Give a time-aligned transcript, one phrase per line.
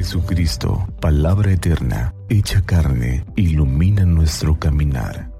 [0.00, 5.30] Jesucristo, palabra eterna, hecha carne, ilumina nuestro caminar.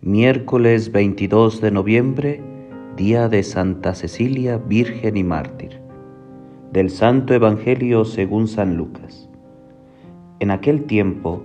[0.00, 2.42] Miércoles 22 de noviembre,
[2.96, 5.80] día de Santa Cecilia, Virgen y Mártir.
[6.72, 9.30] Del Santo Evangelio según San Lucas.
[10.40, 11.44] En aquel tiempo,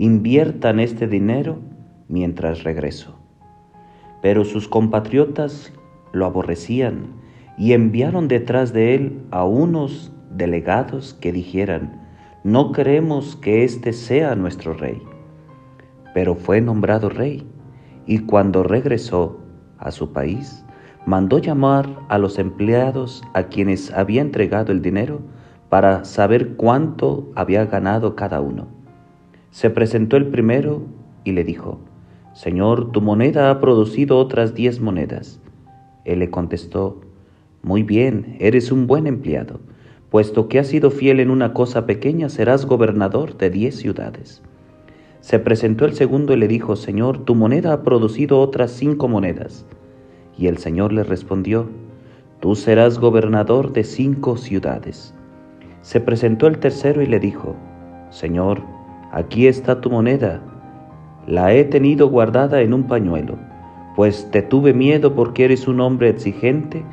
[0.00, 1.58] inviertan este dinero
[2.08, 3.18] mientras regreso.
[4.22, 5.74] Pero sus compatriotas
[6.12, 7.08] lo aborrecían
[7.58, 12.00] y enviaron detrás de él a unos delegados que dijeran,
[12.44, 15.02] no queremos que éste sea nuestro rey.
[16.14, 17.46] Pero fue nombrado rey
[18.06, 19.38] y cuando regresó
[19.76, 20.64] a su país,
[21.04, 25.20] mandó llamar a los empleados a quienes había entregado el dinero
[25.68, 28.79] para saber cuánto había ganado cada uno.
[29.50, 30.82] Se presentó el primero
[31.24, 31.80] y le dijo,
[32.34, 35.40] Señor, tu moneda ha producido otras diez monedas.
[36.04, 37.00] Él le contestó,
[37.62, 39.60] Muy bien, eres un buen empleado,
[40.08, 44.42] puesto que has sido fiel en una cosa pequeña, serás gobernador de diez ciudades.
[45.20, 49.66] Se presentó el segundo y le dijo, Señor, tu moneda ha producido otras cinco monedas.
[50.38, 51.68] Y el Señor le respondió,
[52.40, 55.12] Tú serás gobernador de cinco ciudades.
[55.82, 57.54] Se presentó el tercero y le dijo,
[58.08, 58.62] Señor,
[59.12, 60.40] aquí está tu moneda,
[61.26, 63.38] la he tenido guardada en un pañuelo,
[63.96, 66.84] pues te tuve miedo porque eres un hombre exigente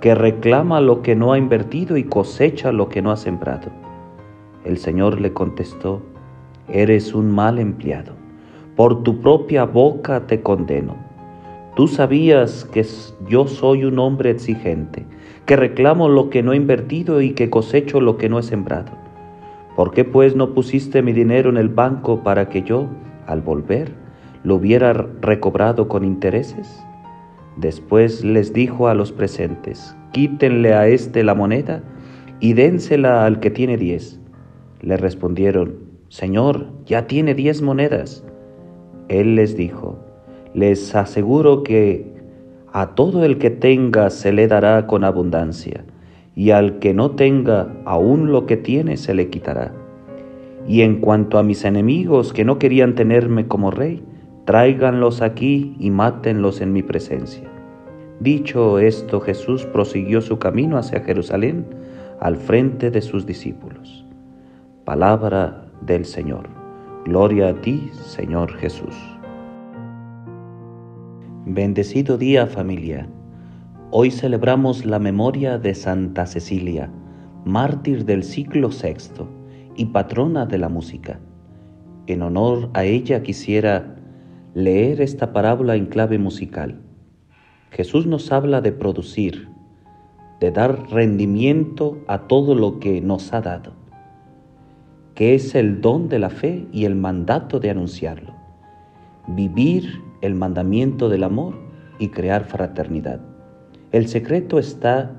[0.00, 3.70] que reclama lo que no ha invertido y cosecha lo que no ha sembrado.
[4.64, 6.02] El Señor le contestó,
[6.68, 8.12] eres un mal empleado,
[8.76, 10.96] por tu propia boca te condeno.
[11.74, 12.84] Tú sabías que
[13.28, 15.06] yo soy un hombre exigente,
[15.46, 19.07] que reclamo lo que no he invertido y que cosecho lo que no he sembrado.
[19.78, 22.88] ¿Por qué pues no pusiste mi dinero en el banco para que yo,
[23.28, 23.92] al volver,
[24.42, 26.84] lo hubiera recobrado con intereses?
[27.56, 31.84] Después les dijo a los presentes, quítenle a éste la moneda
[32.40, 34.18] y dénsela al que tiene diez.
[34.80, 35.76] Le respondieron,
[36.08, 38.24] Señor, ya tiene diez monedas.
[39.06, 39.96] Él les dijo,
[40.54, 42.16] les aseguro que
[42.72, 45.84] a todo el que tenga se le dará con abundancia
[46.38, 49.74] y al que no tenga aún lo que tiene se le quitará.
[50.68, 54.04] Y en cuanto a mis enemigos que no querían tenerme como rey,
[54.44, 57.50] tráiganlos aquí y mátenlos en mi presencia.
[58.20, 61.66] Dicho esto, Jesús prosiguió su camino hacia Jerusalén
[62.20, 64.06] al frente de sus discípulos.
[64.84, 66.48] Palabra del Señor.
[67.04, 68.94] Gloria a ti, Señor Jesús.
[71.46, 73.08] Bendecido día familia.
[73.90, 76.90] Hoy celebramos la memoria de Santa Cecilia,
[77.46, 79.24] mártir del siglo VI
[79.76, 81.20] y patrona de la música.
[82.06, 83.96] En honor a ella quisiera
[84.52, 86.82] leer esta parábola en clave musical.
[87.70, 89.48] Jesús nos habla de producir,
[90.38, 93.72] de dar rendimiento a todo lo que nos ha dado,
[95.14, 98.34] que es el don de la fe y el mandato de anunciarlo,
[99.28, 101.54] vivir el mandamiento del amor
[101.98, 103.27] y crear fraternidad.
[103.90, 105.12] El secreto está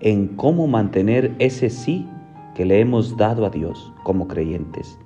[0.00, 2.06] en cómo mantener ese sí
[2.54, 4.98] que le hemos dado a Dios como creyentes,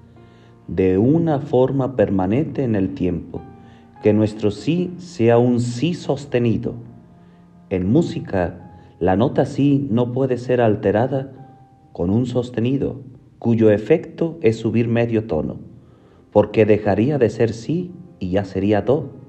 [0.66, 3.40] de una forma permanente en el tiempo,
[4.02, 6.74] que nuestro sí sea un sí sostenido.
[7.70, 11.30] En música, la nota sí no puede ser alterada
[11.92, 13.00] con un sostenido,
[13.38, 15.58] cuyo efecto es subir medio tono,
[16.32, 19.23] porque dejaría de ser sí y ya sería do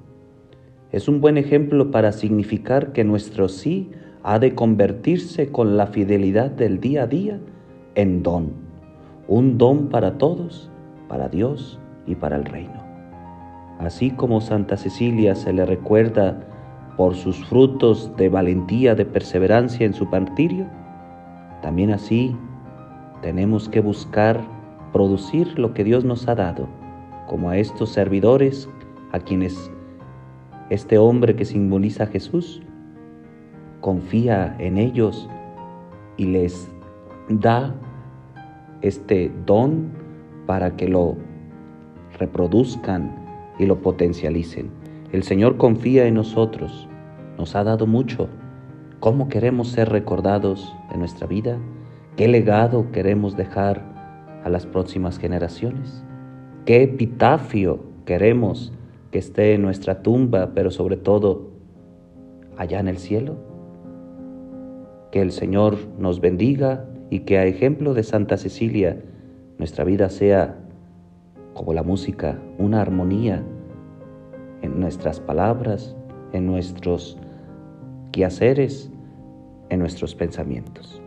[0.92, 3.90] es un buen ejemplo para significar que nuestro sí
[4.22, 7.40] ha de convertirse con la fidelidad del día a día
[7.94, 8.52] en don,
[9.28, 10.70] un don para todos,
[11.08, 12.84] para Dios y para el reino.
[13.78, 16.40] Así como Santa Cecilia se le recuerda
[16.96, 20.66] por sus frutos de valentía, de perseverancia en su martirio,
[21.62, 22.34] también así
[23.22, 24.40] tenemos que buscar
[24.92, 26.68] producir lo que Dios nos ha dado,
[27.26, 28.68] como a estos servidores
[29.12, 29.70] a quienes
[30.70, 32.62] este hombre que simboliza a Jesús
[33.80, 35.28] confía en ellos
[36.16, 36.68] y les
[37.28, 37.74] da
[38.82, 39.90] este don
[40.46, 41.16] para que lo
[42.18, 43.14] reproduzcan
[43.58, 44.70] y lo potencialicen.
[45.12, 46.88] El Señor confía en nosotros,
[47.38, 48.28] nos ha dado mucho.
[49.00, 51.58] ¿Cómo queremos ser recordados en nuestra vida?
[52.16, 53.84] ¿Qué legado queremos dejar
[54.42, 56.02] a las próximas generaciones?
[56.64, 58.72] ¿Qué epitafio queremos
[59.10, 61.50] que esté en nuestra tumba, pero sobre todo
[62.56, 63.36] allá en el cielo?
[65.12, 69.02] Que el Señor nos bendiga y que a ejemplo de Santa Cecilia
[69.58, 70.56] nuestra vida sea
[71.54, 73.42] como la música, una armonía
[74.62, 75.96] en nuestras palabras,
[76.32, 77.16] en nuestros
[78.12, 78.90] quehaceres,
[79.70, 81.00] en nuestros pensamientos.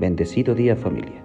[0.00, 1.22] Bendecido día familia.